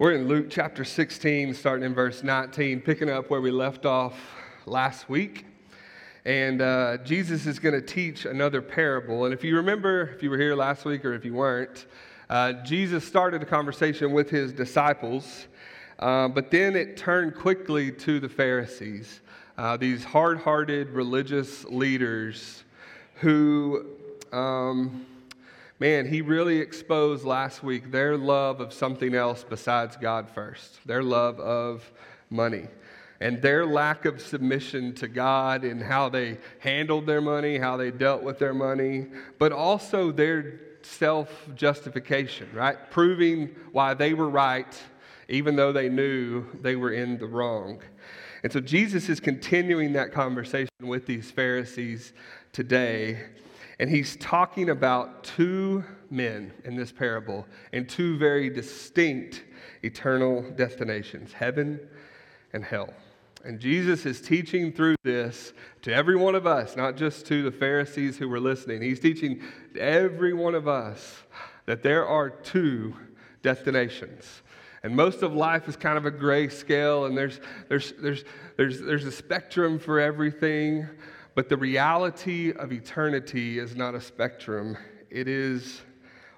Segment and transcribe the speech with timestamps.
[0.00, 4.18] We're in Luke chapter 16, starting in verse 19, picking up where we left off
[4.64, 5.44] last week.
[6.24, 9.26] And uh, Jesus is going to teach another parable.
[9.26, 11.84] And if you remember, if you were here last week or if you weren't,
[12.30, 15.48] uh, Jesus started a conversation with his disciples,
[15.98, 19.20] uh, but then it turned quickly to the Pharisees,
[19.58, 22.64] uh, these hard hearted religious leaders
[23.16, 23.84] who.
[24.32, 25.04] Um,
[25.80, 31.02] man, he really exposed last week their love of something else besides God first, their
[31.02, 31.90] love of
[32.28, 32.68] money.
[33.22, 37.90] And their lack of submission to God and how they handled their money, how they
[37.90, 39.08] dealt with their money,
[39.38, 42.90] but also their self justification, right?
[42.90, 44.74] Proving why they were right,
[45.28, 47.82] even though they knew they were in the wrong.
[48.42, 52.14] And so Jesus is continuing that conversation with these Pharisees
[52.52, 53.18] today.
[53.80, 59.42] And he's talking about two men in this parable and two very distinct
[59.82, 61.80] eternal destinations heaven
[62.52, 62.92] and hell.
[63.42, 67.50] And Jesus is teaching through this to every one of us, not just to the
[67.50, 68.82] Pharisees who were listening.
[68.82, 69.40] He's teaching
[69.78, 71.22] every one of us
[71.64, 72.94] that there are two
[73.42, 74.42] destinations.
[74.82, 78.24] And most of life is kind of a gray scale, and there's, there's, there's,
[78.58, 80.86] there's, there's a spectrum for everything.
[81.34, 84.76] But the reality of eternity is not a spectrum,
[85.10, 85.82] it is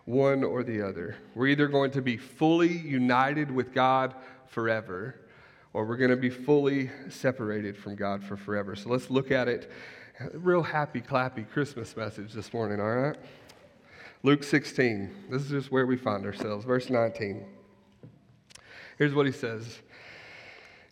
[0.04, 1.16] one or the other.
[1.34, 4.14] We're either going to be fully united with God
[4.46, 5.20] forever,
[5.72, 8.76] or we're going to be fully separated from God for forever.
[8.76, 9.70] So let's look at it.
[10.34, 13.16] Real happy, clappy Christmas message this morning, all right?
[14.22, 15.10] Luke 16.
[15.30, 16.64] This is just where we find ourselves.
[16.64, 17.44] Verse 19.
[18.98, 19.80] Here's what he says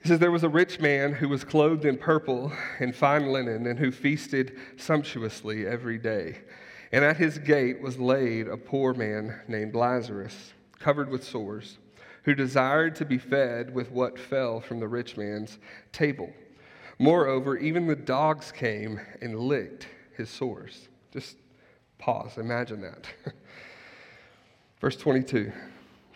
[0.03, 3.67] he says, There was a rich man who was clothed in purple and fine linen
[3.67, 6.39] and who feasted sumptuously every day.
[6.93, 11.79] And at his gate was laid a poor man named Lazarus, covered with sores,
[12.25, 15.59] who desired to be fed with what fell from the rich man's
[15.93, 16.33] table.
[16.99, 20.89] Moreover, even the dogs came and licked his sores.
[21.13, 21.37] Just
[21.99, 23.07] pause, imagine that.
[24.81, 25.53] Verse 22.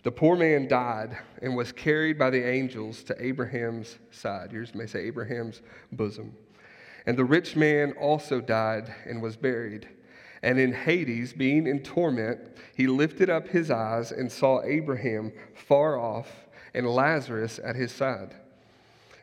[0.04, 4.52] The poor man died and was carried by the angels to Abraham's side.
[4.52, 6.34] Yours may say Abraham's bosom.
[7.06, 9.88] And the rich man also died and was buried.
[10.42, 12.38] And in Hades, being in torment,
[12.76, 16.30] he lifted up his eyes and saw Abraham far off
[16.74, 18.34] and Lazarus at his side.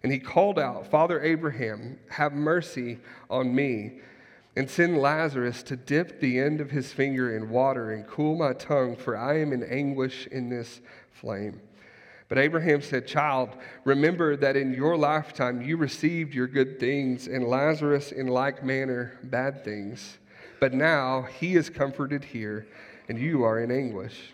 [0.02, 2.98] And he called out, Father Abraham, have mercy
[3.30, 4.00] on me
[4.56, 8.54] and send Lazarus to dip the end of his finger in water and cool my
[8.54, 10.82] tongue, for I am in anguish in this
[11.12, 11.62] flame.
[12.28, 13.50] But Abraham said, Child,
[13.84, 19.20] remember that in your lifetime you received your good things, and Lazarus in like manner
[19.24, 20.18] bad things.
[20.60, 22.68] But now he is comforted here,
[23.10, 24.34] and you are in anguish.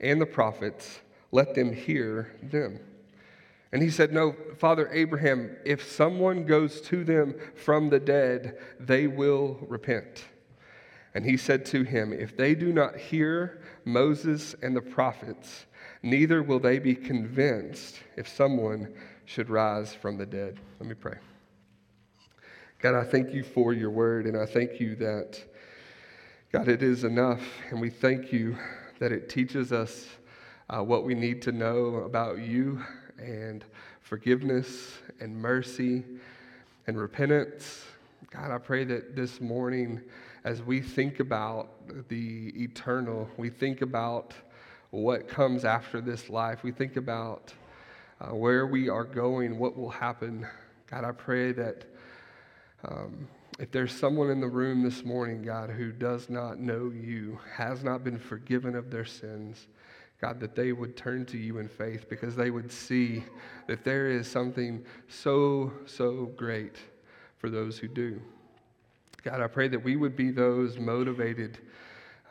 [0.00, 1.00] and the prophets,
[1.32, 2.80] let them hear them.
[3.72, 9.06] And he said, No, Father Abraham, if someone goes to them from the dead, they
[9.06, 10.24] will repent.
[11.14, 15.66] And he said to him, If they do not hear Moses and the prophets,
[16.02, 20.60] neither will they be convinced if someone should rise from the dead.
[20.78, 21.16] Let me pray.
[22.78, 25.42] God, I thank you for your word, and I thank you that,
[26.52, 28.56] God, it is enough, and we thank you
[28.98, 30.06] that it teaches us
[30.68, 32.82] uh, what we need to know about you
[33.18, 33.64] and
[34.00, 36.04] forgiveness and mercy
[36.86, 37.84] and repentance.
[38.30, 40.00] God, I pray that this morning,
[40.44, 44.34] as we think about the eternal, we think about
[44.90, 47.52] what comes after this life, we think about
[48.20, 50.46] uh, where we are going, what will happen.
[50.90, 51.84] God, I pray that
[52.84, 53.28] um,
[53.58, 57.82] if there's someone in the room this morning, God, who does not know you, has
[57.82, 59.68] not been forgiven of their sins,
[60.20, 63.24] God, that they would turn to you in faith because they would see
[63.66, 66.76] that there is something so, so great
[67.38, 68.20] for those who do.
[69.22, 71.58] God, I pray that we would be those motivated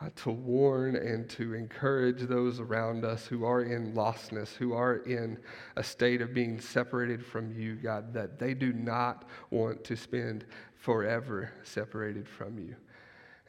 [0.00, 4.96] uh, to warn and to encourage those around us who are in lostness, who are
[4.96, 5.38] in
[5.76, 10.44] a state of being separated from you, God, that they do not want to spend
[10.74, 12.76] forever separated from you.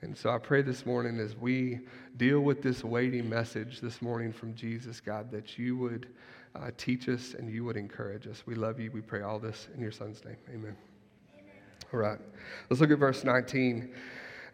[0.01, 1.79] And so I pray this morning as we
[2.17, 6.07] deal with this weighty message this morning from Jesus, God, that you would
[6.55, 8.43] uh, teach us and you would encourage us.
[8.45, 8.91] We love you.
[8.91, 10.37] We pray all this in your son's name.
[10.53, 10.77] Amen.
[11.93, 12.19] All right.
[12.69, 13.93] Let's look at verse 19.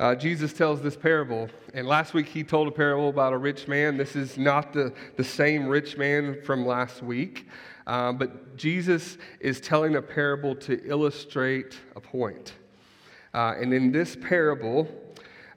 [0.04, 1.50] Uh, Jesus tells this parable.
[1.74, 3.96] And last week he told a parable about a rich man.
[3.96, 7.48] This is not the, the same rich man from last week,
[7.88, 12.52] uh, but Jesus is telling a parable to illustrate a point.
[13.34, 14.90] Uh, and in this parable,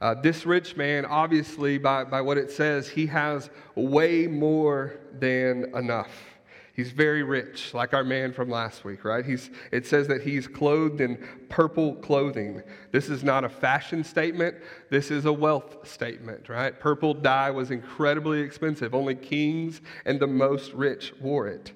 [0.01, 5.75] uh, this rich man, obviously, by, by what it says, he has way more than
[5.75, 6.36] enough.
[6.77, 9.25] He's very rich, like our man from last week, right?
[9.25, 11.17] He's, it says that he's clothed in
[11.49, 12.63] purple clothing.
[12.93, 14.57] This is not a fashion statement,
[14.91, 16.79] this is a wealth statement, right?
[16.79, 18.95] Purple dye was incredibly expensive.
[18.95, 21.73] Only kings and the most rich wore it.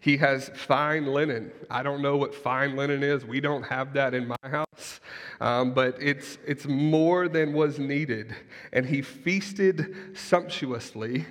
[0.00, 1.52] He has fine linen.
[1.68, 3.26] I don't know what fine linen is.
[3.26, 5.00] We don't have that in my house,
[5.42, 8.34] um, but it's, it's more than was needed.
[8.72, 11.26] And he feasted sumptuously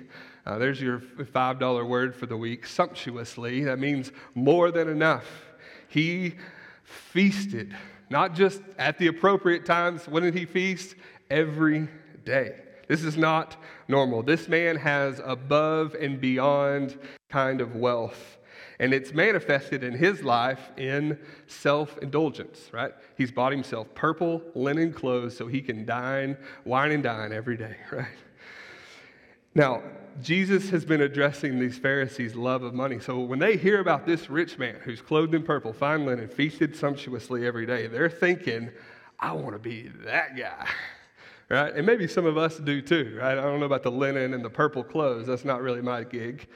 [0.48, 3.64] uh, there's your $5 word for the week sumptuously.
[3.64, 5.26] That means more than enough.
[5.88, 6.36] He
[6.84, 7.76] feasted,
[8.08, 10.08] not just at the appropriate times.
[10.08, 10.94] When did he feast?
[11.30, 11.86] Every
[12.24, 12.54] day.
[12.88, 14.22] This is not normal.
[14.22, 16.98] This man has above and beyond
[17.28, 18.38] kind of wealth.
[18.80, 22.94] And it's manifested in his life in self indulgence, right?
[23.18, 27.76] He's bought himself purple linen clothes so he can dine, wine and dine every day,
[27.92, 28.06] right?
[29.54, 29.82] Now,
[30.22, 32.98] Jesus has been addressing these Pharisees' love of money.
[32.98, 36.74] So when they hear about this rich man who's clothed in purple, fine linen, feasted
[36.76, 38.70] sumptuously every day, they're thinking,
[39.18, 40.68] I want to be that guy.
[41.50, 41.74] Right?
[41.74, 43.38] And maybe some of us do too, right?
[43.38, 45.26] I don't know about the linen and the purple clothes.
[45.26, 46.46] That's not really my gig.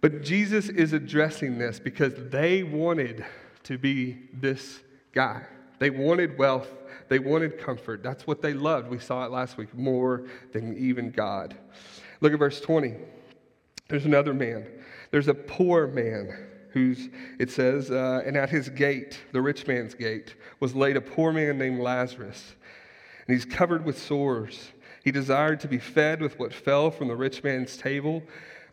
[0.00, 3.24] But Jesus is addressing this because they wanted
[3.64, 4.78] to be this
[5.12, 5.42] guy.
[5.80, 6.68] They wanted wealth,
[7.08, 8.04] they wanted comfort.
[8.04, 8.88] That's what they loved.
[8.88, 11.56] We saw it last week more than even God.
[12.20, 12.94] Look at verse 20.
[13.88, 14.66] There's another man.
[15.10, 16.36] There's a poor man
[16.72, 21.00] who's, it says, uh, and at his gate, the rich man's gate, was laid a
[21.00, 22.54] poor man named Lazarus.
[23.26, 24.72] And he's covered with sores.
[25.04, 28.22] He desired to be fed with what fell from the rich man's table.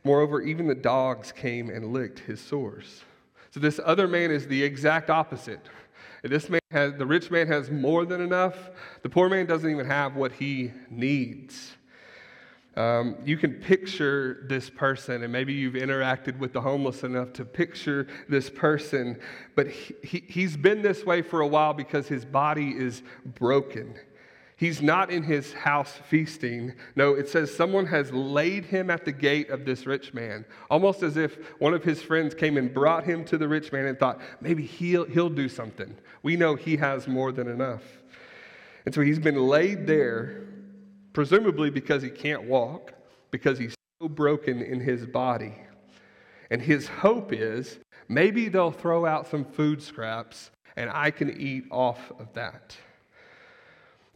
[0.03, 3.03] Moreover, even the dogs came and licked his sores.
[3.51, 5.61] So this other man is the exact opposite.
[6.23, 8.69] This man has, the rich man has more than enough.
[9.03, 11.75] The poor man doesn't even have what he needs.
[12.75, 17.45] Um, you can picture this person, and maybe you've interacted with the homeless enough to
[17.45, 19.17] picture this person,
[19.55, 23.95] but he, he, he's been this way for a while because his body is broken.
[24.57, 26.73] He's not in his house feasting.
[26.97, 31.01] No, it says someone has laid him at the gate of this rich man, almost
[31.01, 33.97] as if one of his friends came and brought him to the rich man and
[33.97, 35.95] thought, maybe he'll, he'll do something.
[36.23, 37.83] We know he has more than enough.
[38.85, 40.45] And so he's been laid there
[41.15, 42.93] presumably because he can't walk,
[43.31, 45.53] because he's so broken in his body.
[46.51, 51.63] And his hope is maybe they'll throw out some food scraps and I can eat
[51.71, 52.75] off of that.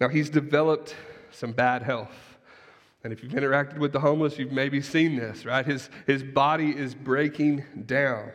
[0.02, 0.94] Now, he's developed
[1.32, 2.38] some bad health.
[3.04, 5.66] And if you've interacted with the homeless, you've maybe seen this, right?
[5.66, 8.32] His, his body is breaking down.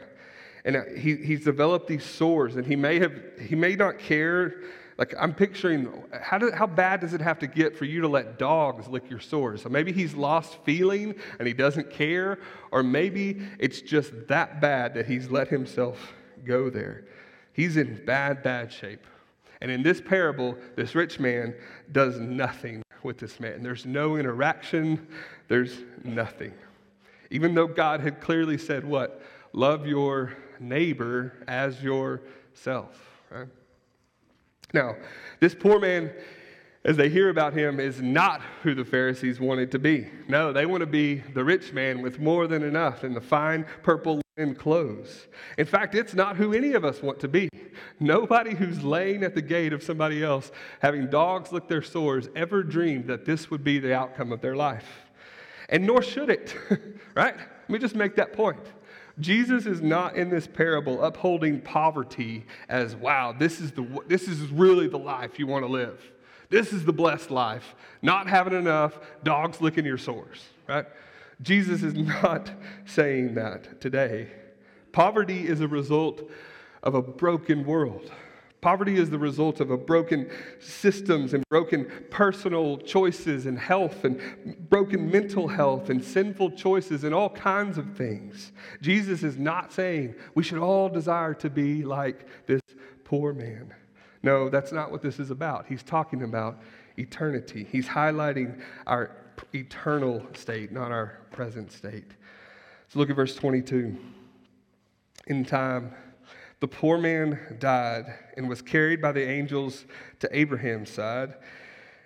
[0.65, 4.55] And he, he's developed these sores, and he may, have, he may not care
[4.99, 8.09] like I'm picturing how, do, how bad does it have to get for you to
[8.09, 9.63] let dogs lick your sores?
[9.63, 12.39] So maybe he's lost feeling and he doesn't care,
[12.71, 16.15] or maybe it's just that bad that he's let himself
[16.45, 17.05] go there.
[17.53, 19.07] He's in bad, bad shape.
[19.61, 21.55] And in this parable, this rich man
[21.91, 23.63] does nothing with this man.
[23.63, 25.07] There's no interaction,
[25.49, 26.53] there's nothing.
[27.31, 29.23] Even though God had clearly said, What?
[29.53, 33.47] Love your neighbor as yourself, right?
[34.75, 34.97] Now,
[35.39, 36.13] this poor man,
[36.85, 40.09] as they hear about him, is not who the Pharisees wanted to be.
[40.29, 43.65] No, they want to be the rich man with more than enough and the fine
[43.85, 45.29] purple linen clothes.
[45.59, 47.49] In fact, it's not who any of us want to be.
[48.01, 50.51] Nobody who's laying at the gate of somebody else,
[50.81, 54.57] having dogs lick their sores, ever dreamed that this would be the outcome of their
[54.57, 55.07] life.
[55.69, 56.57] And nor should it,
[57.15, 57.37] right?
[57.37, 58.59] Let me just make that point.
[59.21, 64.49] Jesus is not in this parable upholding poverty as, wow, this is, the, this is
[64.49, 66.03] really the life you want to live.
[66.51, 67.75] This is the blessed life.
[68.03, 70.87] Not having enough, dogs licking your sores, right?
[71.43, 72.51] Jesus is not
[72.85, 74.31] saying that today.
[74.93, 76.29] Poverty is a result
[76.83, 78.11] of a broken world.
[78.65, 84.19] Poverty is the result of a broken systems and broken personal choices and health and
[84.71, 88.53] broken mental health and sinful choices and all kinds of things.
[88.81, 92.63] Jesus is not saying we should all desire to be like this
[93.05, 93.75] poor man.
[94.23, 95.67] No, that's not what this is about.
[95.67, 96.59] He's talking about
[96.97, 97.69] eternity.
[97.71, 99.15] He's highlighting our
[99.55, 102.13] eternal state, not our present state.
[102.89, 103.95] So look at verse 22.
[105.27, 105.93] In time,
[106.61, 108.07] the poor man died
[108.37, 109.85] and was carried by the angels
[110.21, 111.35] to Abraham's side.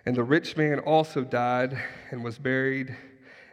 [0.06, 1.78] And the rich man also died
[2.10, 2.96] and was buried.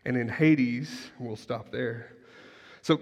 [0.05, 2.13] And in Hades, we'll stop there.
[2.81, 2.99] So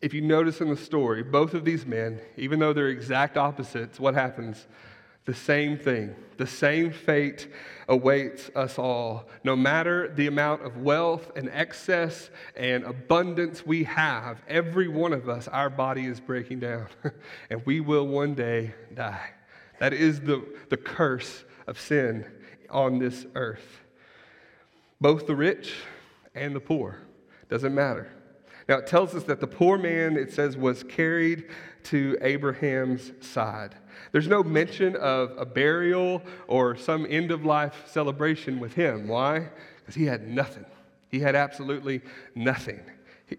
[0.00, 3.98] if you notice in the story, both of these men, even though they're exact opposites,
[3.98, 4.66] what happens?
[5.26, 7.48] The same thing, the same fate
[7.88, 9.28] awaits us all.
[9.42, 15.28] No matter the amount of wealth and excess and abundance we have, every one of
[15.28, 16.86] us, our body is breaking down,
[17.50, 19.30] and we will one day die.
[19.80, 22.24] That is the, the curse of sin
[22.70, 23.80] on this earth.
[25.00, 25.74] Both the rich
[26.36, 27.00] and the poor,
[27.48, 28.12] doesn't matter.
[28.68, 31.48] Now it tells us that the poor man, it says, was carried
[31.84, 33.74] to Abraham's side.
[34.16, 39.08] There's no mention of a burial or some end of life celebration with him.
[39.08, 39.50] Why?
[39.76, 40.64] Because he had nothing.
[41.10, 42.00] He had absolutely
[42.34, 42.80] nothing.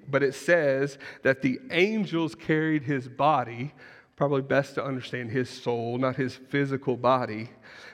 [0.07, 3.73] But it says that the angels carried his body,
[4.15, 7.49] probably best to understand his soul, not his physical body,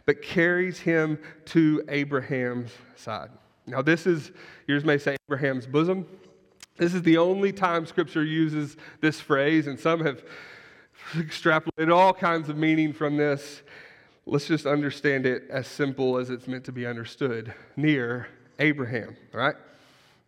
[0.05, 3.29] but carries him to Abraham's side.
[3.65, 4.33] Now, this is,
[4.67, 6.05] yours may say Abraham's bosom.
[6.75, 10.21] This is the only time Scripture uses this phrase, and some have
[11.13, 13.61] extrapolated all kinds of meaning from this.
[14.25, 18.27] Let's just understand it as simple as it's meant to be understood near
[18.59, 19.55] Abraham, right?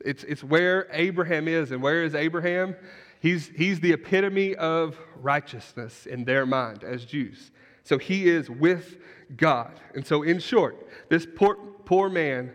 [0.02, 1.72] It's, it's where Abraham is.
[1.72, 2.76] And where is Abraham?
[3.20, 7.52] He's, he's the epitome of righteousness in their mind as Jews.
[7.84, 8.98] So he is with
[9.38, 9.80] God.
[9.94, 12.52] And so, in short, this poor, poor man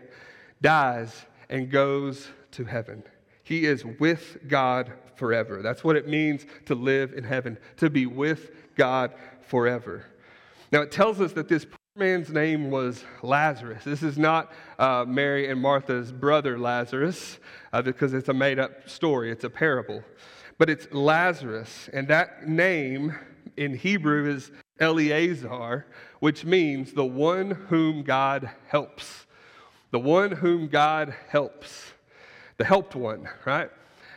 [0.61, 3.03] dies and goes to heaven.
[3.51, 5.61] He is with God forever.
[5.61, 9.11] That's what it means to live in heaven, to be with God
[9.45, 10.05] forever.
[10.71, 13.83] Now, it tells us that this poor man's name was Lazarus.
[13.83, 17.39] This is not uh, Mary and Martha's brother Lazarus,
[17.73, 20.01] uh, because it's a made up story, it's a parable.
[20.57, 23.13] But it's Lazarus, and that name
[23.57, 25.87] in Hebrew is Eleazar,
[26.21, 29.25] which means the one whom God helps.
[29.91, 31.91] The one whom God helps
[32.61, 33.71] the helped one, right?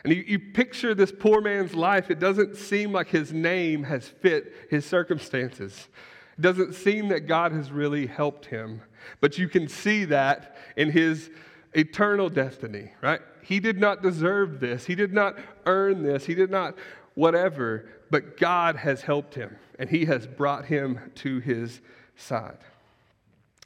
[0.05, 4.07] And you, you, picture this poor man's life, it doesn't seem like his name has
[4.07, 5.89] fit his circumstances.
[6.37, 8.83] It doesn't seem that God has really helped him.
[9.23, 11.31] But you can see that in his
[11.73, 13.23] eternal destiny, right?
[13.41, 14.85] He did not deserve this.
[14.85, 16.27] He did not earn this.
[16.27, 16.75] He did not
[17.15, 17.89] whatever.
[18.11, 21.81] But God has helped him, and he has brought him to his
[22.15, 22.59] side.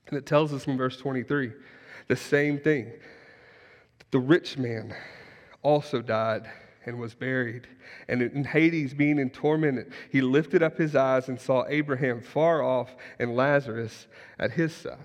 [0.06, 1.50] And it tells us in verse 23
[2.06, 2.92] the same thing.
[4.10, 4.94] The rich man
[5.62, 6.50] also died
[6.86, 7.66] and was buried.
[8.08, 12.62] And in Hades, being in torment, he lifted up his eyes and saw Abraham far
[12.62, 14.06] off and Lazarus
[14.38, 14.98] at his side.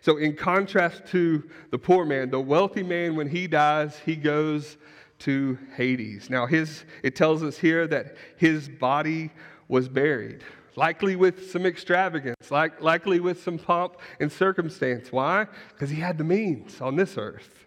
[0.00, 4.76] So, in contrast to the poor man, the wealthy man, when he dies, he goes
[5.20, 6.30] to Hades.
[6.30, 9.30] Now, his, it tells us here that his body
[9.68, 10.42] was buried,
[10.76, 15.12] likely with some extravagance, like, likely with some pomp and circumstance.
[15.12, 15.46] Why?
[15.72, 17.66] Because he had the means on this earth.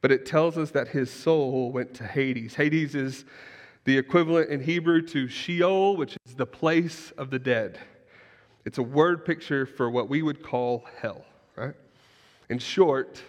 [0.00, 2.54] But it tells us that his soul went to Hades.
[2.54, 3.24] Hades is
[3.84, 7.78] the equivalent in Hebrew to Sheol, which is the place of the dead.
[8.64, 11.24] It's a word picture for what we would call hell,
[11.56, 11.74] right?
[12.48, 13.22] In short,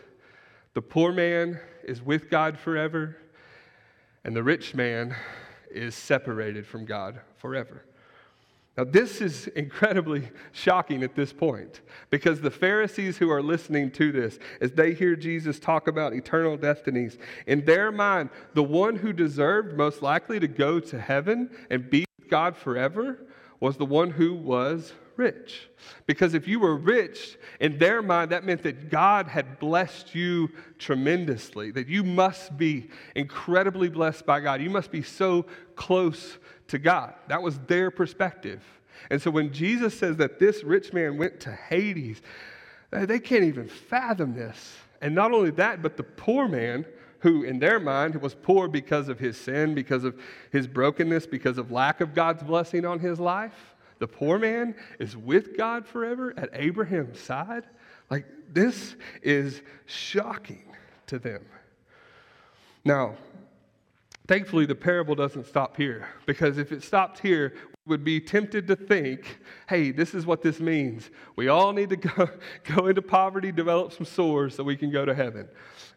[0.73, 3.15] the poor man is with God forever,
[4.23, 5.15] and the rich man
[5.71, 7.83] is separated from God forever.
[8.79, 14.13] Now, this is incredibly shocking at this point because the Pharisees who are listening to
[14.13, 19.11] this, as they hear Jesus talk about eternal destinies, in their mind, the one who
[19.11, 23.19] deserved most likely to go to heaven and be with God forever
[23.59, 25.67] was the one who was rich.
[26.05, 30.49] Because if you were rich, in their mind, that meant that God had blessed you
[30.77, 34.61] tremendously, that you must be incredibly blessed by God.
[34.61, 35.45] You must be so
[35.75, 36.37] close
[36.69, 37.13] to God.
[37.27, 38.63] That was their perspective.
[39.09, 42.21] And so when Jesus says that this rich man went to Hades,
[42.91, 44.77] they can't even fathom this.
[45.01, 46.85] And not only that, but the poor man,
[47.19, 50.19] who in their mind was poor because of his sin, because of
[50.51, 55.17] his brokenness, because of lack of God's blessing on his life, the poor man is
[55.17, 57.65] with God forever at Abraham's side.
[58.09, 60.75] Like, this is shocking
[61.07, 61.45] to them.
[62.85, 63.17] Now,
[64.29, 67.51] Thankfully, the parable doesn't stop here because if it stopped here,
[67.87, 71.09] we would be tempted to think, hey, this is what this means.
[71.35, 72.29] We all need to go,
[72.75, 75.49] go into poverty, develop some sores so we can go to heaven.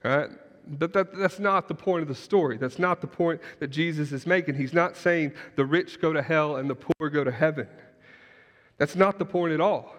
[0.03, 0.31] All right?
[0.67, 2.57] But that, that's not the point of the story.
[2.57, 4.55] That's not the point that Jesus is making.
[4.55, 7.69] He's not saying the rich go to hell and the poor go to heaven.
[8.79, 9.95] That's not the point at all.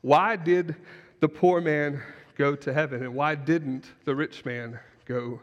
[0.00, 0.74] Why did
[1.20, 2.00] the poor man
[2.34, 5.42] go to heaven and why didn't the rich man go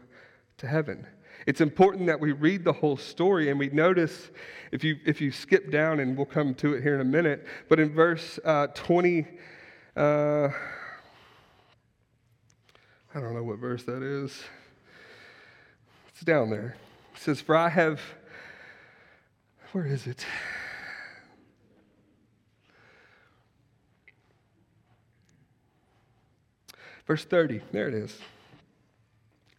[0.56, 1.06] to heaven?
[1.46, 4.30] It's important that we read the whole story and we notice,
[4.72, 7.46] if you, if you skip down, and we'll come to it here in a minute,
[7.68, 9.24] but in verse uh, 20,
[9.96, 10.48] uh,
[13.14, 14.42] I don't know what verse that is.
[16.08, 16.76] It's down there.
[17.14, 18.00] It says, For I have,
[19.70, 20.26] where is it?
[27.06, 28.18] Verse 30, there it is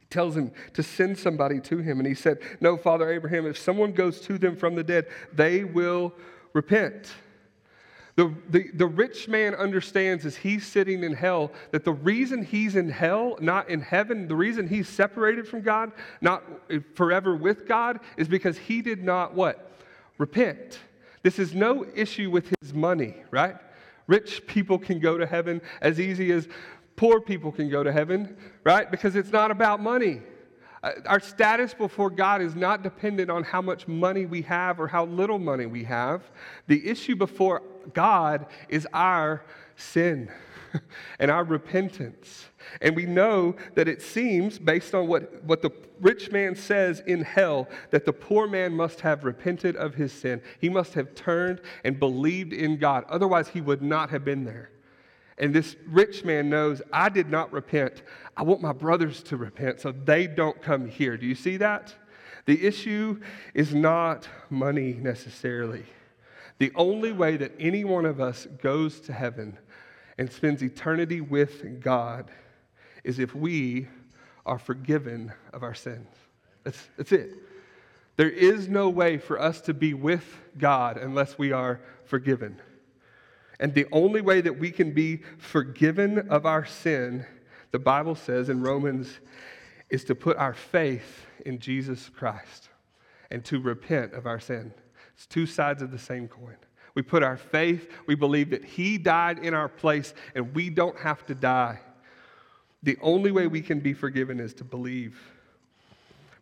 [0.09, 1.99] tells him to send somebody to him.
[1.99, 5.63] And he said, No, Father Abraham, if someone goes to them from the dead, they
[5.63, 6.13] will
[6.53, 7.13] repent.
[8.17, 12.75] The, the, the rich man understands as he's sitting in hell that the reason he's
[12.75, 16.43] in hell, not in heaven, the reason he's separated from God, not
[16.95, 19.71] forever with God, is because he did not what?
[20.17, 20.79] Repent.
[21.21, 23.55] This is no issue with his money, right?
[24.07, 26.47] Rich people can go to heaven as easy as
[26.97, 28.89] Poor people can go to heaven, right?
[28.89, 30.21] Because it's not about money.
[30.83, 34.87] Uh, our status before God is not dependent on how much money we have or
[34.87, 36.23] how little money we have.
[36.65, 37.61] The issue before
[37.93, 39.43] God is our
[39.75, 40.31] sin
[41.19, 42.45] and our repentance.
[42.81, 47.21] And we know that it seems, based on what, what the rich man says in
[47.21, 50.41] hell, that the poor man must have repented of his sin.
[50.59, 53.05] He must have turned and believed in God.
[53.07, 54.71] Otherwise, he would not have been there.
[55.37, 58.01] And this rich man knows, I did not repent.
[58.35, 61.15] I want my brothers to repent so they don't come here.
[61.17, 61.93] Do you see that?
[62.45, 63.21] The issue
[63.53, 65.85] is not money necessarily.
[66.59, 69.57] The only way that any one of us goes to heaven
[70.17, 72.31] and spends eternity with God
[73.03, 73.87] is if we
[74.45, 76.07] are forgiven of our sins.
[76.63, 77.33] That's, that's it.
[78.15, 80.25] There is no way for us to be with
[80.57, 82.59] God unless we are forgiven.
[83.59, 87.25] And the only way that we can be forgiven of our sin,
[87.71, 89.19] the Bible says in Romans,
[89.89, 92.69] is to put our faith in Jesus Christ
[93.31, 94.73] and to repent of our sin.
[95.15, 96.57] It's two sides of the same coin.
[96.93, 100.97] We put our faith, we believe that He died in our place and we don't
[100.97, 101.79] have to die.
[102.83, 105.19] The only way we can be forgiven is to believe.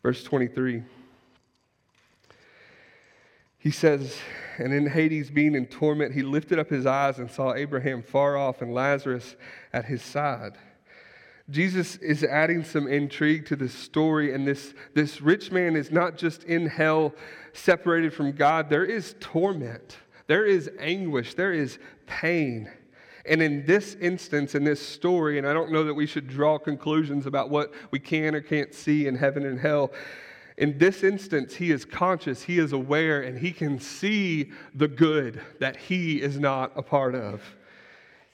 [0.03, 0.83] Verse 23.
[3.65, 4.15] He says,
[4.59, 8.37] And in Hades, being in torment, he lifted up his eyes and saw Abraham far
[8.37, 9.35] off and Lazarus
[9.73, 10.53] at his side.
[11.49, 16.15] Jesus is adding some intrigue to this story, and this, this rich man is not
[16.15, 17.15] just in hell
[17.53, 19.97] separated from God, there is torment,
[20.27, 22.69] there is anguish, there is pain.
[23.27, 26.59] And in this instance, in this story, and I don't know that we should draw
[26.59, 29.91] conclusions about what we can or can't see in heaven and hell,
[30.57, 35.41] in this instance, he is conscious, he is aware, and he can see the good
[35.59, 37.41] that he is not a part of.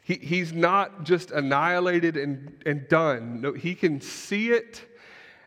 [0.04, 3.42] He, he's not just annihilated and, and done.
[3.42, 4.86] No, he can see it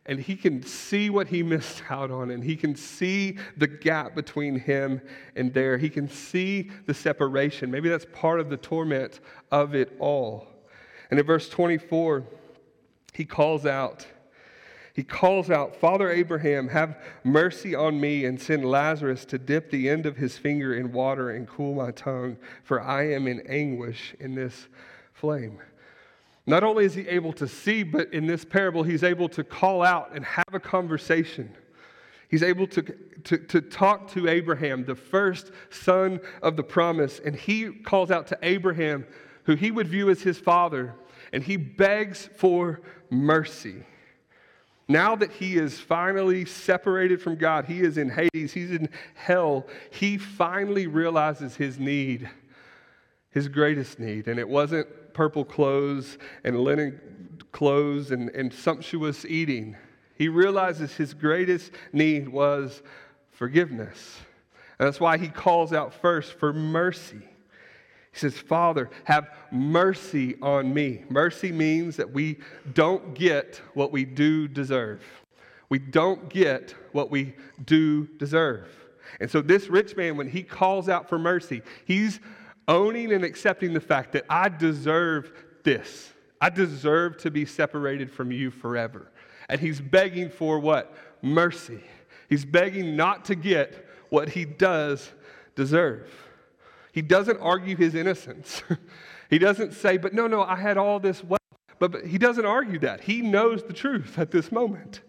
[0.06, 4.14] and he can see what he missed out on, and he can see the gap
[4.14, 5.00] between him
[5.34, 5.78] and there.
[5.78, 7.70] He can see the separation.
[7.70, 10.46] Maybe that's part of the torment of it all.
[11.10, 12.22] And in verse 24,
[13.14, 14.06] he calls out,
[14.94, 19.88] he calls out, Father Abraham, have mercy on me and send Lazarus to dip the
[19.88, 24.14] end of his finger in water and cool my tongue, for I am in anguish
[24.20, 24.68] in this
[25.12, 25.58] flame.
[26.46, 29.82] Not only is he able to see, but in this parable, he's able to call
[29.82, 31.52] out and have a conversation.
[32.28, 37.34] He's able to, to, to talk to Abraham, the first son of the promise, and
[37.34, 39.06] he calls out to Abraham,
[39.42, 40.94] who he would view as his father,
[41.32, 42.80] and he begs for
[43.10, 43.82] mercy.
[44.86, 49.66] Now that he is finally separated from God, he is in Hades, he's in hell,
[49.90, 52.28] he finally realizes his need,
[53.30, 54.28] his greatest need.
[54.28, 57.00] And it wasn't purple clothes and linen
[57.52, 59.76] clothes and, and sumptuous eating.
[60.16, 62.82] He realizes his greatest need was
[63.30, 64.18] forgiveness.
[64.78, 67.22] And that's why he calls out first for mercy.
[68.14, 71.02] He says, Father, have mercy on me.
[71.08, 72.38] Mercy means that we
[72.72, 75.02] don't get what we do deserve.
[75.68, 78.68] We don't get what we do deserve.
[79.18, 82.20] And so, this rich man, when he calls out for mercy, he's
[82.68, 85.32] owning and accepting the fact that I deserve
[85.64, 86.12] this.
[86.40, 89.10] I deserve to be separated from you forever.
[89.48, 90.94] And he's begging for what?
[91.20, 91.80] Mercy.
[92.28, 95.10] He's begging not to get what he does
[95.56, 96.08] deserve.
[96.94, 98.62] He doesn't argue his innocence.
[99.28, 101.40] he doesn't say, but no, no, I had all this wealth.
[101.80, 103.00] But, but he doesn't argue that.
[103.00, 105.00] He knows the truth at this moment.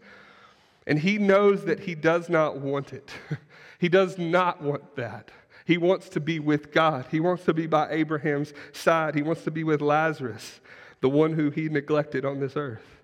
[0.87, 3.11] And he knows that he does not want it.
[3.79, 5.29] he does not want that.
[5.63, 7.05] He wants to be with God.
[7.11, 9.13] He wants to be by Abraham's side.
[9.13, 10.61] He wants to be with Lazarus,
[11.01, 13.03] the one who he neglected on this earth.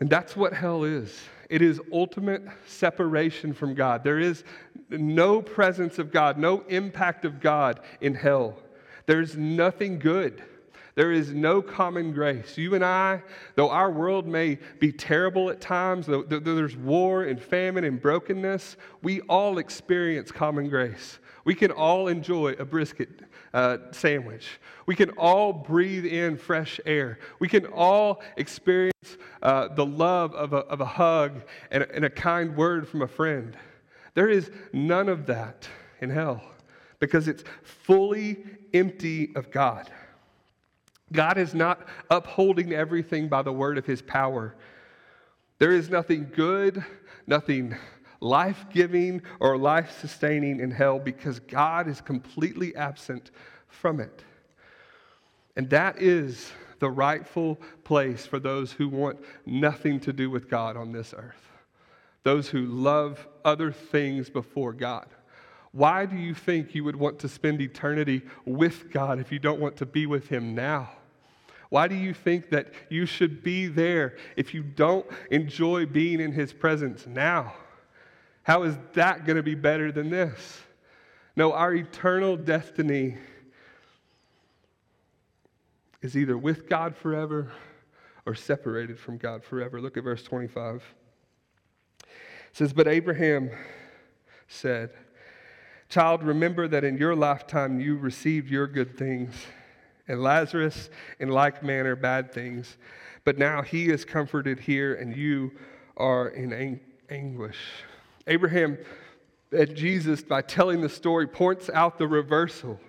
[0.00, 1.20] And that's what hell is
[1.52, 4.02] It is ultimate separation from God.
[4.04, 4.42] There is
[4.88, 8.56] no presence of God, no impact of God in hell.
[9.04, 10.42] There's nothing good.
[10.94, 12.56] There is no common grace.
[12.56, 13.22] You and I,
[13.54, 18.78] though our world may be terrible at times, though, there's war and famine and brokenness,
[19.02, 21.18] we all experience common grace.
[21.44, 23.10] We can all enjoy a brisket
[23.54, 24.60] uh, sandwich.
[24.86, 27.18] We can all breathe in fresh air.
[27.38, 28.92] We can all experience
[29.42, 33.08] uh, the love of a, of a hug and, and a kind word from a
[33.08, 33.56] friend.
[34.14, 35.68] There is none of that
[36.00, 36.42] in hell
[36.98, 39.90] because it's fully empty of God.
[41.12, 44.54] God is not upholding everything by the word of his power.
[45.58, 46.84] There is nothing good,
[47.26, 47.76] nothing
[48.22, 53.32] life giving or life sustaining in hell because God is completely absent
[53.66, 54.22] from it.
[55.56, 60.76] And that is the rightful place for those who want nothing to do with God
[60.76, 61.50] on this earth,
[62.22, 65.06] those who love other things before God.
[65.72, 69.60] Why do you think you would want to spend eternity with God if you don't
[69.60, 70.90] want to be with Him now?
[71.70, 76.32] Why do you think that you should be there if you don't enjoy being in
[76.32, 77.54] His presence now?
[78.42, 80.62] How is that going to be better than this?
[81.36, 83.16] No, our eternal destiny
[86.02, 87.52] is either with God forever
[88.26, 89.80] or separated from God forever.
[89.80, 90.82] Look at verse 25.
[92.00, 92.06] It
[92.52, 93.50] says, But Abraham
[94.48, 94.90] said,
[95.88, 99.34] Child, remember that in your lifetime you received your good things
[100.08, 102.76] and Lazarus in like manner bad things.
[103.24, 105.52] But now he is comforted here, and you
[105.96, 107.58] are in ang- anguish.
[108.26, 108.78] Abraham
[109.50, 112.80] and Jesus, by telling the story, points out the reversal.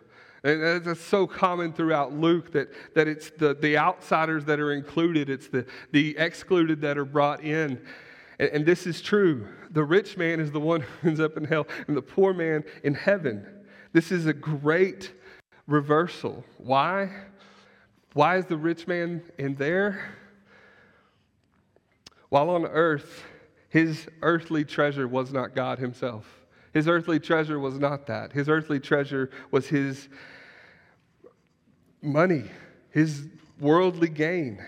[0.44, 5.30] And that's so common throughout Luke that, that it's the, the outsiders that are included,
[5.30, 7.82] it's the, the excluded that are brought in.
[8.40, 9.48] And, and this is true.
[9.72, 12.66] The rich man is the one who ends up in hell, and the poor man
[12.84, 13.46] in heaven.
[13.94, 15.14] This is a great
[15.66, 16.44] reversal.
[16.58, 17.10] Why?
[18.14, 20.14] Why is the rich man in there?
[22.30, 23.24] While on earth,
[23.74, 26.28] his earthly treasure was not God himself.
[26.76, 28.32] His earthly treasure was not that.
[28.32, 30.10] His earthly treasure was his
[32.00, 32.44] money,
[32.92, 33.28] his
[33.60, 34.64] worldly gain.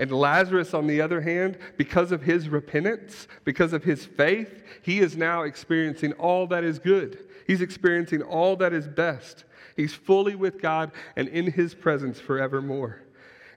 [0.00, 4.98] And Lazarus, on the other hand, because of his repentance, because of his faith, he
[4.98, 7.28] is now experiencing all that is good.
[7.46, 9.44] He's experiencing all that is best.
[9.76, 13.00] He's fully with God and in his presence forevermore.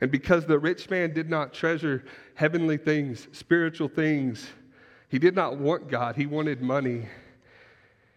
[0.01, 4.47] And because the rich man did not treasure heavenly things, spiritual things,
[5.09, 7.07] he did not want God, he wanted money.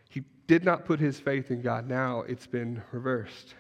[0.09, 1.89] He did not put his faith in God.
[1.89, 3.55] Now it's been reversed.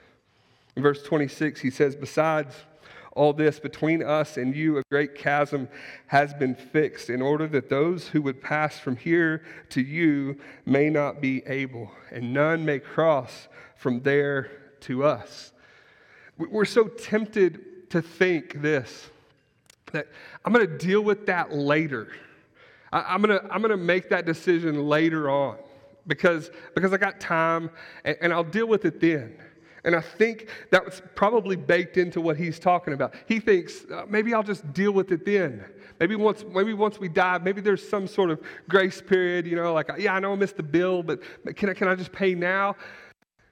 [0.77, 2.55] In verse 26, he says, Besides,
[3.12, 5.69] all this between us and you, a great chasm
[6.07, 10.88] has been fixed in order that those who would pass from here to you may
[10.88, 15.53] not be able, and none may cross from there to us.
[16.38, 19.11] We're so tempted to think this
[19.93, 20.07] that
[20.45, 22.09] I'm going to deal with that later.
[22.92, 25.59] I'm going to, I'm to make that decision later on
[26.07, 27.70] because, because I got time
[28.05, 29.37] and, and I'll deal with it then.
[29.85, 33.14] And I think that was probably baked into what he's talking about.
[33.26, 35.64] He thinks, uh, maybe I'll just deal with it then.
[35.98, 39.72] Maybe once, maybe once we die, maybe there's some sort of grace period, you know,
[39.72, 41.20] like, yeah, I know I missed the bill, but
[41.57, 42.76] can I, can I just pay now?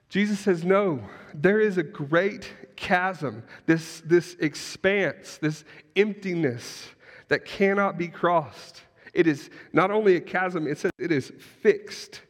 [0.08, 1.00] Jesus says, no,
[1.34, 5.64] there is a great chasm, this, this expanse, this
[5.96, 6.88] emptiness
[7.28, 8.82] that cannot be crossed.
[9.14, 12.22] It is not only a chasm, it says it is fixed.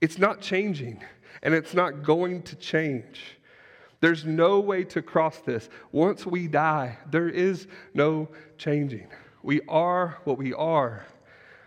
[0.00, 1.02] It's not changing
[1.42, 3.38] and it's not going to change.
[4.00, 5.68] There's no way to cross this.
[5.90, 9.08] Once we die, there is no changing.
[9.42, 11.04] We are what we are.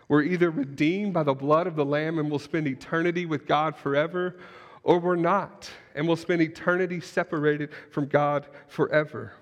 [0.07, 3.75] We're either redeemed by the blood of the Lamb and we'll spend eternity with God
[3.75, 4.37] forever,
[4.83, 9.33] or we're not, and we'll spend eternity separated from God forever.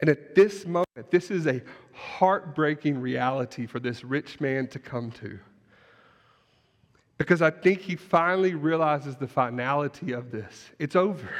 [0.00, 1.62] And at this moment, this is a
[1.94, 5.38] heartbreaking reality for this rich man to come to.
[7.16, 10.70] Because I think he finally realizes the finality of this.
[10.78, 11.30] It's over.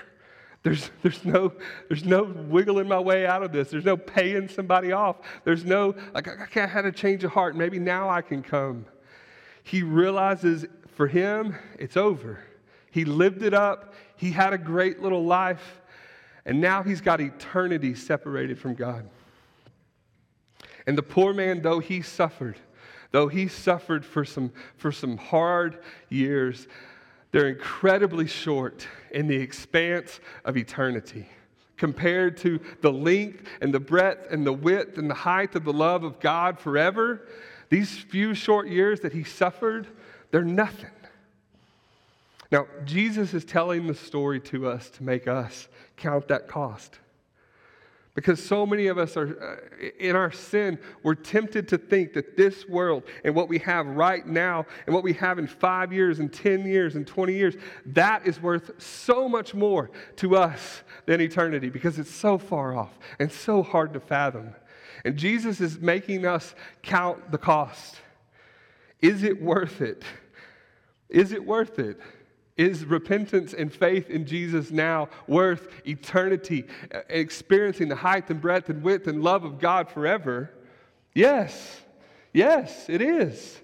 [0.62, 1.52] There's, there's, no,
[1.88, 3.70] there's no wiggling my way out of this.
[3.70, 5.16] There's no paying somebody off.
[5.44, 7.54] There's no, like, I, I had a change of heart.
[7.54, 8.86] Maybe now I can come.
[9.62, 10.64] He realizes
[10.94, 12.38] for him, it's over.
[12.90, 13.94] He lived it up.
[14.16, 15.82] He had a great little life.
[16.46, 19.08] And now he's got eternity separated from God.
[20.86, 22.56] And the poor man, though he suffered,
[23.14, 26.66] Though he suffered for some, for some hard years,
[27.30, 31.28] they're incredibly short in the expanse of eternity
[31.76, 35.72] compared to the length and the breadth and the width and the height of the
[35.72, 37.28] love of God forever.
[37.68, 39.86] These few short years that he suffered,
[40.32, 40.90] they're nothing.
[42.50, 46.98] Now, Jesus is telling the story to us to make us count that cost.
[48.14, 52.36] Because so many of us are, uh, in our sin, we're tempted to think that
[52.36, 56.20] this world and what we have right now and what we have in five years
[56.20, 61.20] and 10 years and 20 years, that is worth so much more to us than
[61.20, 64.54] eternity because it's so far off and so hard to fathom.
[65.04, 67.96] And Jesus is making us count the cost.
[69.02, 70.04] Is it worth it?
[71.08, 72.00] Is it worth it?
[72.56, 76.64] Is repentance and faith in Jesus now worth eternity,
[76.94, 80.50] uh, experiencing the height and breadth and width and love of God forever?
[81.14, 81.80] Yes.
[82.32, 83.60] Yes, it is.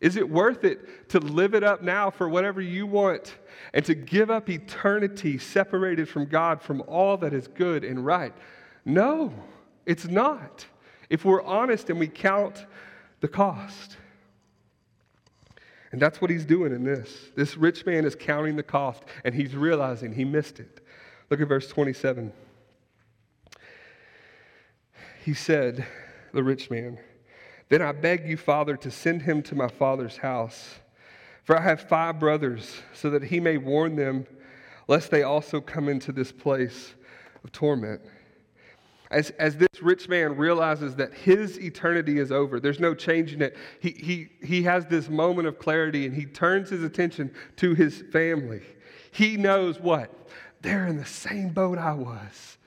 [0.00, 3.36] Is it worth it to live it up now for whatever you want
[3.72, 8.34] and to give up eternity separated from God from all that is good and right?
[8.84, 9.32] No,
[9.86, 10.66] it's not.
[11.08, 12.66] If we're honest and we count
[13.20, 13.96] the cost.
[15.92, 17.30] And that's what he's doing in this.
[17.36, 20.80] This rich man is counting the cost and he's realizing he missed it.
[21.30, 22.32] Look at verse 27.
[25.24, 25.86] He said,
[26.32, 26.98] The rich man,
[27.68, 30.80] Then I beg you, Father, to send him to my father's house.
[31.44, 34.26] For I have five brothers, so that he may warn them,
[34.88, 36.94] lest they also come into this place
[37.44, 38.00] of torment
[39.12, 43.56] as, as this rich man realizes that his eternity is over, there's no changing it,
[43.80, 48.02] he, he, he has this moment of clarity and he turns his attention to his
[48.10, 48.62] family.
[49.12, 50.10] He knows what?
[50.62, 52.58] They're in the same boat I was.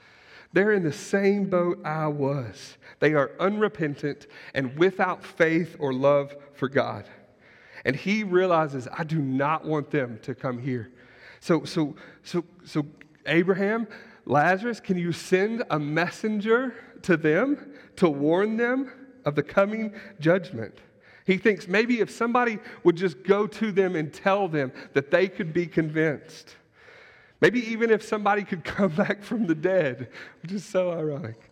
[0.53, 2.77] They're in the same boat I was.
[2.99, 7.09] They are unrepentant and without faith or love for God.
[7.83, 10.91] And he realizes, I do not want them to come here.
[11.39, 12.85] So, so, so, so,
[13.27, 13.87] Abraham,
[14.25, 18.91] Lazarus, can you send a messenger to them to warn them
[19.23, 20.79] of the coming judgment?
[21.25, 25.27] He thinks maybe if somebody would just go to them and tell them that they
[25.27, 26.55] could be convinced.
[27.41, 30.09] Maybe even if somebody could come back from the dead,
[30.41, 31.51] which is so ironic.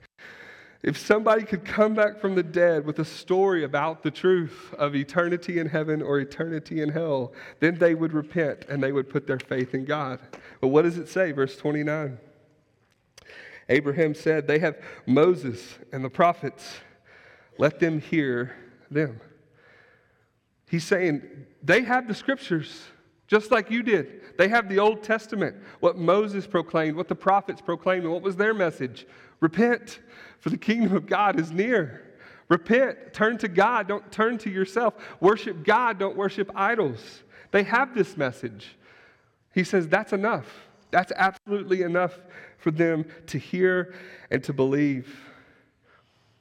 [0.83, 4.95] If somebody could come back from the dead with a story about the truth of
[4.95, 7.31] eternity in heaven or eternity in hell,
[7.61, 10.19] then they would repent and they would put their faith in God.
[10.59, 12.17] But what does it say, verse 29?
[13.69, 16.77] Abraham said, They have Moses and the prophets.
[17.57, 18.55] Let them hear
[18.89, 19.19] them.
[20.69, 21.21] He's saying,
[21.61, 22.81] They have the scriptures,
[23.27, 24.21] just like you did.
[24.37, 28.35] They have the Old Testament, what Moses proclaimed, what the prophets proclaimed, and what was
[28.35, 29.05] their message?
[29.39, 29.99] Repent,
[30.39, 32.13] for the kingdom of God is near.
[32.49, 34.95] Repent, turn to God, don't turn to yourself.
[35.19, 37.23] Worship God, don't worship idols.
[37.51, 38.75] They have this message.
[39.53, 40.67] He says, That's enough.
[40.93, 42.19] That's absolutely enough
[42.59, 43.95] for them to hear
[44.29, 45.19] and to believe.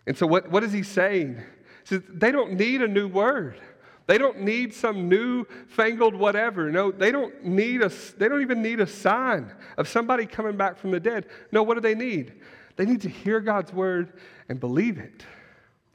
[0.07, 1.37] And so, what, what is he saying?
[1.37, 3.59] He says, they don't need a new word.
[4.07, 6.71] They don't need some new fangled whatever.
[6.71, 7.89] No, they don't need a,
[8.19, 11.29] they don't even need a sign of somebody coming back from the dead.
[11.51, 12.35] No, what do they need?
[12.77, 14.13] They need to hear God's word
[14.51, 15.25] and believe it.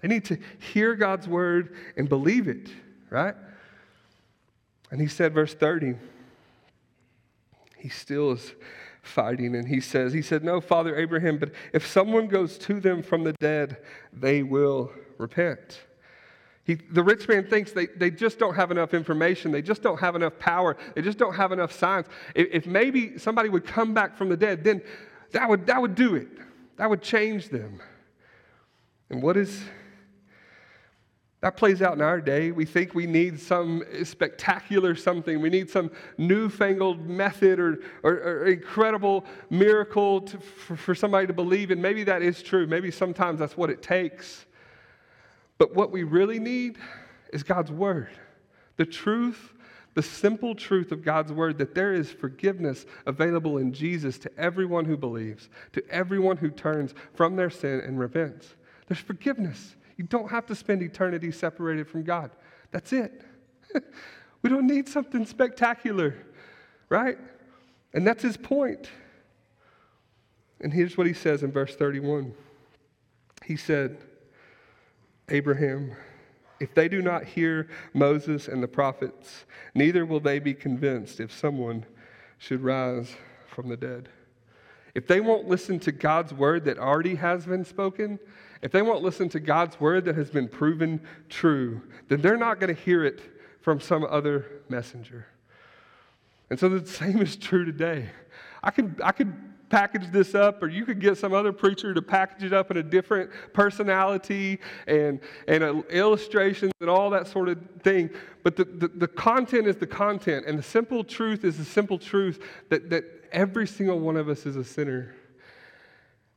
[0.02, 0.40] They need to
[0.74, 2.70] hear God's word and believe it,
[3.12, 3.36] right?
[4.90, 5.94] And he said, verse 30,
[7.78, 8.54] he still is
[9.02, 13.02] fighting and he says he said no father abraham but if someone goes to them
[13.02, 13.78] from the dead
[14.12, 15.82] they will repent.
[16.64, 19.52] He, the rich man thinks they, they just don't have enough information.
[19.52, 20.76] They just don't have enough power.
[20.96, 24.38] They just don't have enough signs if, if maybe somebody would come back from the
[24.38, 24.82] dead then
[25.32, 26.28] that would, that would do it.
[26.78, 27.82] That would change them.
[29.10, 29.64] And what is
[31.42, 32.52] that plays out in our day.
[32.52, 35.40] We think we need some spectacular something.
[35.40, 41.34] We need some newfangled method or, or, or incredible miracle to, for, for somebody to
[41.34, 41.70] believe.
[41.70, 42.66] And maybe that is true.
[42.66, 44.48] Maybe sometimes that's what it takes.
[45.60, 46.80] But what we really need
[47.32, 48.10] is God's Word.
[48.78, 49.54] The truth,
[49.94, 54.86] the simple truth of God's Word that there is forgiveness available in Jesus to everyone
[54.86, 58.56] who believes, to everyone who turns from their sin and repents.
[58.88, 59.76] There's forgiveness.
[59.98, 62.32] You don't have to spend eternity separated from God.
[62.72, 63.24] That's it.
[64.42, 66.16] we don't need something spectacular,
[66.90, 67.18] right?
[67.94, 68.90] And that's his point.
[70.62, 72.34] And here's what he says in verse 31.
[73.46, 73.98] He said,
[75.30, 75.96] Abraham,
[76.60, 81.32] if they do not hear Moses and the prophets, neither will they be convinced if
[81.32, 81.86] someone
[82.38, 83.16] should rise
[83.48, 84.10] from the dead.
[84.96, 88.20] If they won't listen to God's word that already has been spoken,
[88.62, 92.60] if they won't listen to God's word that has been proven true, then they're not
[92.60, 93.22] going to hear it
[93.62, 95.28] from some other messenger.
[96.50, 98.10] And so the same is true today.
[98.64, 99.34] I could, I could
[99.70, 102.78] package this up, or you could get some other preacher to package it up in
[102.78, 108.10] a different personality and, and illustrations and all that sort of thing.
[108.44, 112.00] But the, the, the content is the content, and the simple truth is the simple
[112.00, 115.14] truth that, that every single one of us is a sinner.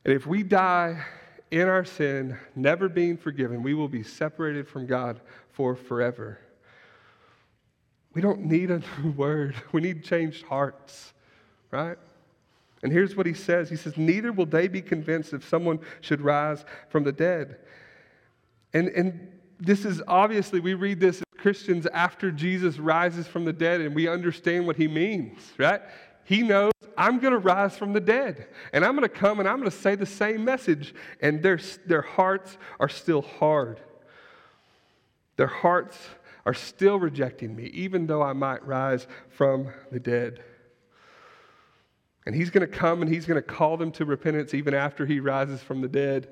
[0.05, 1.05] And if we die
[1.51, 5.21] in our sin, never being forgiven, we will be separated from God
[5.53, 6.39] for forever.
[8.15, 11.13] We don't need a new word, we need changed hearts,
[11.71, 11.99] right?
[12.83, 16.21] And here's what he says He says, Neither will they be convinced if someone should
[16.21, 17.59] rise from the dead.
[18.73, 23.53] And, and this is obviously, we read this as Christians after Jesus rises from the
[23.53, 25.83] dead and we understand what he means, right?
[26.25, 29.49] He knows I'm going to rise from the dead and I'm going to come and
[29.49, 30.95] I'm going to say the same message.
[31.21, 33.81] And their, their hearts are still hard.
[35.37, 35.99] Their hearts
[36.45, 40.43] are still rejecting me, even though I might rise from the dead.
[42.27, 45.07] And he's going to come and he's going to call them to repentance even after
[45.07, 46.29] he rises from the dead.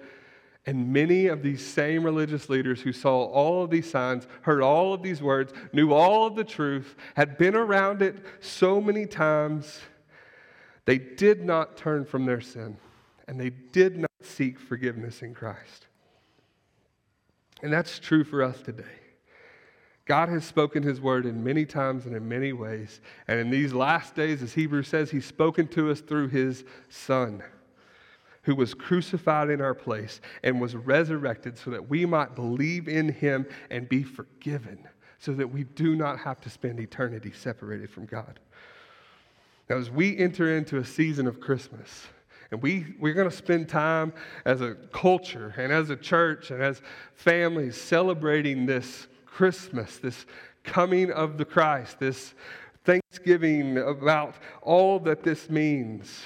[0.69, 4.93] And many of these same religious leaders who saw all of these signs, heard all
[4.93, 9.81] of these words, knew all of the truth, had been around it so many times,
[10.85, 12.77] they did not turn from their sin
[13.27, 15.87] and they did not seek forgiveness in Christ.
[17.63, 18.85] And that's true for us today.
[20.05, 23.01] God has spoken his word in many times and in many ways.
[23.27, 27.43] And in these last days, as Hebrews says, he's spoken to us through his son,
[28.49, 33.07] who was crucified in our place and was resurrected so that we might believe in
[33.11, 34.79] him and be forgiven,
[35.19, 38.41] so that we do not have to spend eternity separated from God.
[39.69, 42.07] Now, as we enter into a season of Christmas,
[42.51, 44.15] and we, we're going to spend time
[44.47, 46.81] as a culture and as a church and as
[47.17, 50.25] families celebrating this Christmas, this
[50.65, 52.33] coming of the Christ, this
[52.87, 56.23] thanksgiving about all that this means.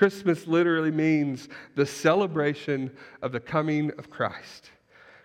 [0.00, 4.70] Christmas literally means the celebration of the coming of Christ.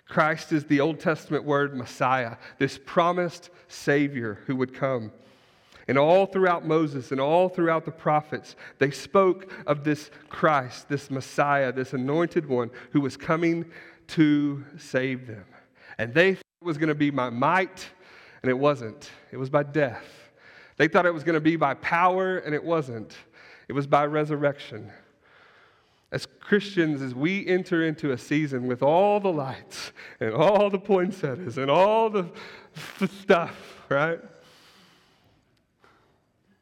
[0.05, 5.13] Christ is the Old Testament word Messiah, this promised Savior who would come.
[5.87, 11.09] And all throughout Moses and all throughout the prophets, they spoke of this Christ, this
[11.09, 13.71] Messiah, this anointed one who was coming
[14.07, 15.45] to save them.
[15.97, 17.87] And they thought it was going to be by might,
[18.41, 19.09] and it wasn't.
[19.31, 20.03] It was by death.
[20.75, 23.15] They thought it was going to be by power, and it wasn't.
[23.67, 24.91] It was by resurrection.
[26.11, 30.79] As Christians, as we enter into a season with all the lights and all the
[30.79, 32.29] poinsettias and all the,
[33.21, 34.19] stuff, right?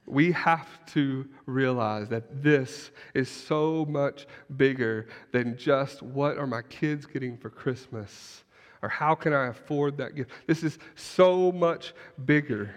[0.06, 4.26] We have to realize that this is so much
[4.58, 8.44] bigger than just what are my kids getting for Christmas
[8.84, 10.30] or how can I afford that gift?
[10.46, 11.94] This is so much
[12.26, 12.76] bigger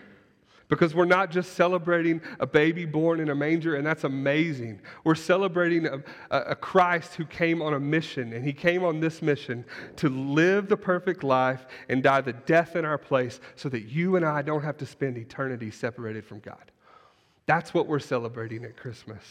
[0.68, 4.81] because we're not just celebrating a baby born in a manger, and that's amazing.
[5.05, 9.22] We're celebrating a, a, Christ who came on a mission, and he came on this
[9.22, 9.64] mission
[9.96, 14.16] to live the perfect life and die the death in our place so that you
[14.16, 16.72] and I don't have to spend eternity separated from God.
[17.46, 19.22] That's what we're celebrating at Christmas.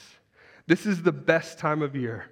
[0.68, 2.32] This is the best time of year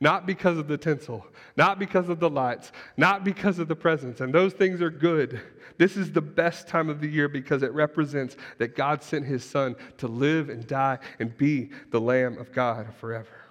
[0.00, 1.26] not because of the tinsel,
[1.56, 4.20] not because of the lights, not because of the presents.
[4.20, 5.40] And those things are good.
[5.78, 9.44] This is the best time of the year because it represents that God sent his
[9.44, 13.44] son to live and die and be the Lamb of God forever.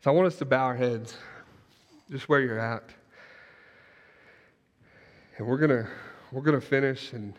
[0.00, 1.16] So I want us to bow our heads
[2.10, 2.84] just where you're at.
[5.38, 5.88] And we're going to
[6.32, 7.34] we're to finish and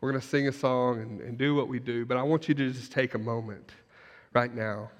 [0.00, 2.06] we're going to sing a song and, and do what we do.
[2.06, 3.72] But I want you to just take a moment
[4.32, 4.90] right now.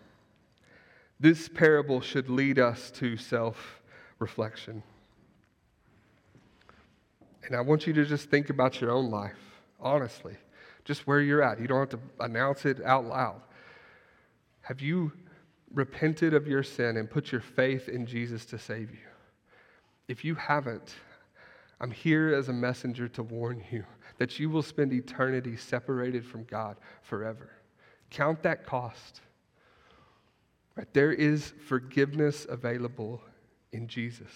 [1.19, 3.81] This parable should lead us to self
[4.19, 4.83] reflection.
[7.45, 10.37] And I want you to just think about your own life, honestly,
[10.85, 11.61] just where you're at.
[11.61, 13.41] You don't have to announce it out loud.
[14.63, 15.13] Have you
[15.73, 19.07] repented of your sin and put your faith in Jesus to save you?
[20.09, 20.95] If you haven't,
[21.81, 23.85] I'm here as a messenger to warn you
[24.19, 27.51] that you will spend eternity separated from God forever.
[28.11, 29.21] Count that cost.
[30.77, 30.93] Right?
[30.93, 33.23] There is forgiveness available
[33.73, 34.31] in Jesus.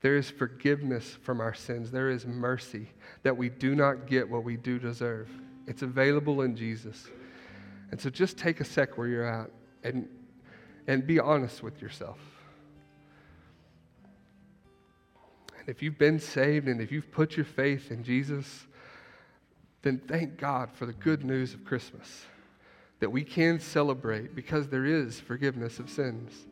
[0.00, 1.90] There is forgiveness from our sins.
[1.90, 2.88] There is mercy
[3.22, 5.28] that we do not get what we do deserve.
[5.66, 7.08] It's available in Jesus.
[7.90, 9.50] And so just take a sec where you're at
[9.82, 10.08] and,
[10.86, 12.18] and be honest with yourself.
[15.58, 18.66] And if you've been saved and if you've put your faith in Jesus,
[19.82, 22.24] then thank God for the good news of Christmas
[23.00, 26.46] that we can celebrate because there is forgiveness of sins.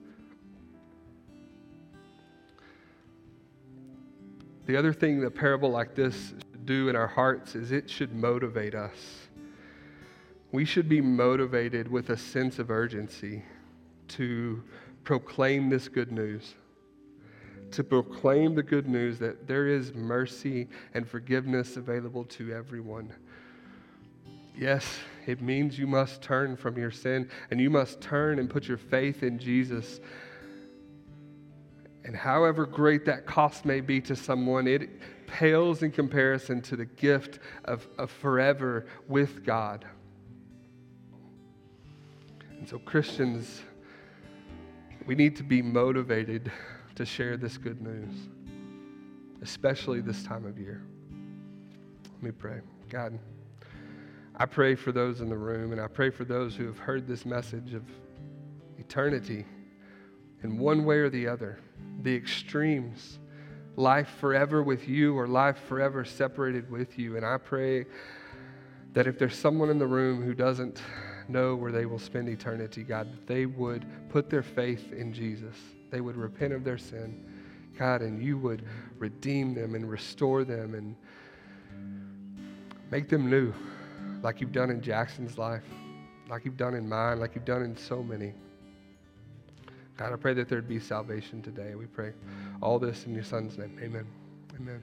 [4.67, 7.89] The other thing that a parable like this should do in our hearts is it
[7.89, 9.27] should motivate us
[10.53, 13.43] we should be motivated with a sense of urgency
[14.09, 14.63] to
[15.05, 16.55] proclaim this good news.
[17.73, 23.13] To proclaim the good news that there is mercy and forgiveness available to everyone.
[24.57, 28.69] Yes, it means you must turn from your sin and you must turn and put
[28.69, 30.01] your faith in Jesus.
[32.05, 34.89] And however great that cost may be to someone, it
[35.27, 39.85] pales in comparison to the gift of, of forever with God.
[42.51, 43.63] And so, Christians,
[45.07, 46.51] we need to be motivated
[46.95, 48.15] to share this good news,
[49.43, 50.83] especially this time of year.
[52.15, 52.61] Let me pray.
[52.89, 53.19] God,
[54.37, 57.07] I pray for those in the room, and I pray for those who have heard
[57.07, 57.85] this message of
[58.79, 59.47] eternity
[60.43, 61.59] in one way or the other,
[62.03, 63.19] the extremes,
[63.77, 67.17] life forever with you or life forever separated with you.
[67.17, 67.87] And I pray
[68.93, 70.81] that if there's someone in the room who doesn't
[71.29, 75.57] know where they will spend eternity, God, that they would put their faith in Jesus.
[75.91, 77.25] They would repent of their sin,
[77.79, 78.65] God, and you would
[78.99, 80.97] redeem them and restore them and
[82.91, 83.53] make them new,
[84.23, 85.65] like you've done in Jackson's life,
[86.29, 88.33] like you've done in mine, like you've done in so many.
[89.97, 91.75] God, I pray that there'd be salvation today.
[91.75, 92.13] We pray
[92.63, 93.79] all this in your son's name.
[93.83, 94.07] Amen.
[94.59, 94.83] Amen.